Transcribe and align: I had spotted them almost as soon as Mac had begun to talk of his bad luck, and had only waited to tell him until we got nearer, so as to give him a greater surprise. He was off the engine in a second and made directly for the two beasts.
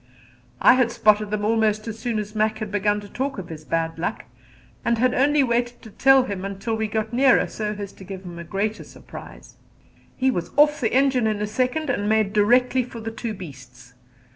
I 0.61 0.73
had 0.73 0.91
spotted 0.91 1.29
them 1.29 1.45
almost 1.45 1.87
as 1.87 1.99
soon 1.99 2.17
as 2.17 2.33
Mac 2.33 2.57
had 2.57 2.71
begun 2.71 3.01
to 3.01 3.07
talk 3.07 3.37
of 3.37 3.49
his 3.49 3.63
bad 3.63 3.99
luck, 3.99 4.25
and 4.83 4.97
had 4.97 5.13
only 5.13 5.43
waited 5.43 5.83
to 5.83 5.91
tell 5.91 6.23
him 6.23 6.43
until 6.43 6.73
we 6.73 6.87
got 6.87 7.13
nearer, 7.13 7.45
so 7.45 7.75
as 7.77 7.93
to 7.93 8.03
give 8.03 8.23
him 8.25 8.39
a 8.39 8.43
greater 8.43 8.83
surprise. 8.83 9.57
He 10.17 10.31
was 10.31 10.49
off 10.57 10.81
the 10.81 10.91
engine 10.91 11.27
in 11.27 11.39
a 11.39 11.45
second 11.45 11.91
and 11.91 12.09
made 12.09 12.33
directly 12.33 12.81
for 12.83 12.99
the 12.99 13.11
two 13.11 13.35
beasts. 13.35 13.93